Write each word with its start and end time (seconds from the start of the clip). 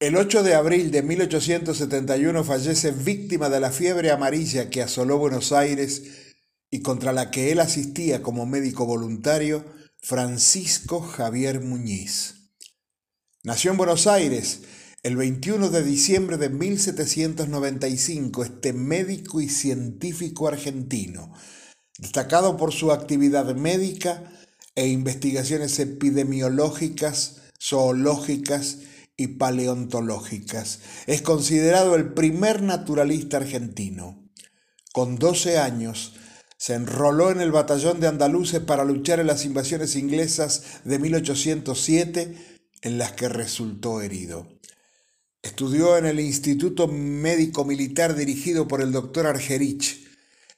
El 0.00 0.16
8 0.16 0.42
de 0.42 0.54
abril 0.54 0.90
de 0.90 1.02
1871 1.02 2.42
fallece 2.42 2.90
víctima 2.90 3.50
de 3.50 3.60
la 3.60 3.70
fiebre 3.70 4.10
amarilla 4.10 4.70
que 4.70 4.80
asoló 4.80 5.18
Buenos 5.18 5.52
Aires 5.52 6.34
y 6.70 6.80
contra 6.80 7.12
la 7.12 7.30
que 7.30 7.52
él 7.52 7.60
asistía 7.60 8.22
como 8.22 8.46
médico 8.46 8.86
voluntario, 8.86 9.62
Francisco 10.00 11.02
Javier 11.02 11.60
Muñiz. 11.60 12.54
Nació 13.42 13.72
en 13.72 13.76
Buenos 13.76 14.06
Aires 14.06 14.62
el 15.02 15.18
21 15.18 15.68
de 15.68 15.84
diciembre 15.84 16.38
de 16.38 16.48
1795 16.48 18.42
este 18.42 18.72
médico 18.72 19.42
y 19.42 19.50
científico 19.50 20.48
argentino, 20.48 21.30
destacado 21.98 22.56
por 22.56 22.72
su 22.72 22.90
actividad 22.90 23.54
médica 23.54 24.32
e 24.74 24.88
investigaciones 24.88 25.78
epidemiológicas, 25.78 27.42
zoológicas 27.60 28.78
y 29.20 29.26
paleontológicas. 29.26 30.80
Es 31.06 31.20
considerado 31.20 31.94
el 31.94 32.14
primer 32.14 32.62
naturalista 32.62 33.36
argentino. 33.36 34.30
Con 34.94 35.16
12 35.16 35.58
años, 35.58 36.14
se 36.56 36.72
enroló 36.72 37.30
en 37.30 37.42
el 37.42 37.52
batallón 37.52 38.00
de 38.00 38.08
andaluces 38.08 38.60
para 38.60 38.84
luchar 38.84 39.20
en 39.20 39.26
las 39.26 39.44
invasiones 39.44 39.94
inglesas 39.94 40.62
de 40.84 40.98
1807, 40.98 42.34
en 42.80 42.96
las 42.96 43.12
que 43.12 43.28
resultó 43.28 44.00
herido. 44.00 44.48
Estudió 45.42 45.98
en 45.98 46.06
el 46.06 46.18
Instituto 46.18 46.88
Médico 46.88 47.66
Militar 47.66 48.16
dirigido 48.16 48.66
por 48.68 48.80
el 48.80 48.90
doctor 48.90 49.26
Argerich. 49.26 50.08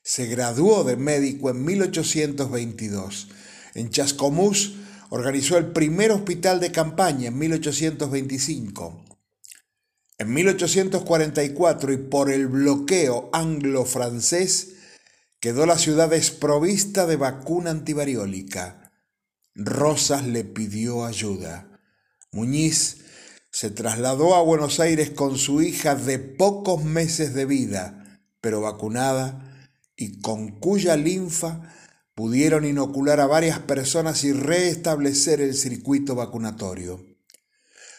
Se 0.05 0.27
graduó 0.27 0.85
de 0.85 0.97
médico 0.97 1.51
en 1.51 1.65
1822. 1.65 3.29
En 3.75 3.91
Chascomús 3.91 4.77
organizó 5.15 5.59
el 5.59 5.73
primer 5.73 6.11
hospital 6.11 6.59
de 6.59 6.73
campaña 6.73 7.29
en 7.29 7.37
1825. 7.37 9.05
En 10.17 10.33
1844 10.33 11.93
y 11.93 11.97
por 11.99 12.31
el 12.31 12.47
bloqueo 12.47 13.29
anglo-francés 13.35 14.77
quedó 15.39 15.67
la 15.67 15.77
ciudad 15.77 16.09
desprovista 16.09 17.05
de 17.05 17.17
vacuna 17.17 17.73
antivariólica. 17.73 18.91
Rosas 19.55 20.27
le 20.27 20.45
pidió 20.45 21.05
ayuda. 21.05 21.79
Muñiz 22.31 23.05
se 23.51 23.71
trasladó 23.71 24.35
a 24.35 24.41
Buenos 24.41 24.81
Aires 24.81 25.11
con 25.11 25.37
su 25.37 25.61
hija 25.61 25.95
de 25.95 26.21
pocos 26.21 26.85
meses 26.85 27.35
de 27.35 27.45
vida, 27.45 28.23
pero 28.41 28.63
vacunada 28.63 29.69
y 29.95 30.23
con 30.23 30.59
cuya 30.59 30.97
linfa 30.97 31.71
pudieron 32.15 32.65
inocular 32.65 33.21
a 33.21 33.27
varias 33.27 33.61
personas 33.61 34.25
y 34.25 34.33
restablecer 34.33 35.41
el 35.41 35.55
circuito 35.55 36.15
vacunatorio. 36.15 37.05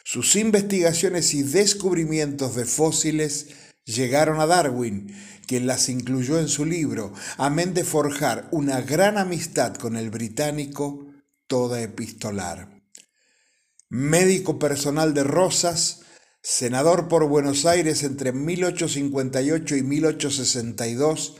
Sus 0.03 0.35
investigaciones 0.35 1.33
y 1.33 1.43
descubrimientos 1.43 2.55
de 2.55 2.65
fósiles 2.65 3.47
llegaron 3.85 4.39
a 4.39 4.45
Darwin, 4.45 5.15
quien 5.47 5.65
las 5.65 5.89
incluyó 5.89 6.39
en 6.39 6.47
su 6.47 6.65
libro, 6.65 7.13
amén 7.37 7.73
de 7.73 7.83
forjar 7.83 8.47
una 8.51 8.81
gran 8.81 9.17
amistad 9.17 9.75
con 9.75 9.95
el 9.95 10.09
británico, 10.09 11.07
toda 11.47 11.81
epistolar. 11.81 12.81
Médico 13.89 14.59
personal 14.59 15.13
de 15.13 15.23
Rosas, 15.23 16.01
senador 16.41 17.07
por 17.07 17.27
Buenos 17.27 17.65
Aires 17.65 18.03
entre 18.03 18.31
1858 18.31 19.75
y 19.75 19.83
1862, 19.83 21.37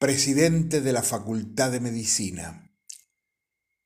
presidente 0.00 0.80
de 0.80 0.94
la 0.94 1.02
Facultad 1.02 1.70
de 1.70 1.78
Medicina, 1.78 2.74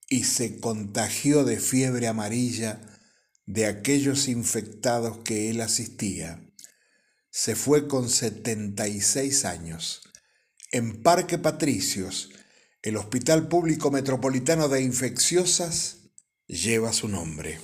y 0.08 0.22
se 0.22 0.60
contagió 0.60 1.42
de 1.42 1.58
fiebre 1.58 2.06
amarilla 2.06 2.80
de 3.46 3.66
aquellos 3.66 4.28
infectados 4.28 5.18
que 5.24 5.50
él 5.50 5.60
asistía. 5.60 6.40
Se 7.30 7.56
fue 7.56 7.88
con 7.88 8.08
76 8.08 9.44
años. 9.44 10.02
En 10.70 11.02
Parque 11.02 11.36
Patricios, 11.36 12.30
el 12.82 12.96
Hospital 12.96 13.48
Público 13.48 13.90
Metropolitano 13.90 14.68
de 14.68 14.82
Infecciosas 14.82 16.12
lleva 16.46 16.92
su 16.92 17.08
nombre. 17.08 17.58